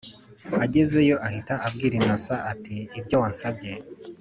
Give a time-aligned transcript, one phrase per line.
[0.65, 3.71] agezeyo ahita abwira innocent ati”ibyo wansabye